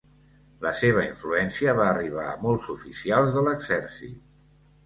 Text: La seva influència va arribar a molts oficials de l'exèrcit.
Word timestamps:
La 0.65 0.71
seva 0.79 1.03
influència 1.07 1.75
va 1.81 1.85
arribar 1.89 2.25
a 2.31 2.39
molts 2.47 2.67
oficials 2.77 3.33
de 3.37 3.45
l'exèrcit. 3.49 4.21